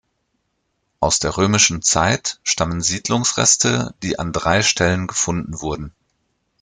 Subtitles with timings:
[0.99, 5.93] Aus der römischen Zeit stammen Siedlungsreste, die an drei Stellen gefunden wurden.